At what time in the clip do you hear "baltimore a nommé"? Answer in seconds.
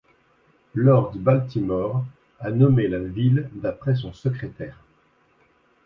1.19-2.87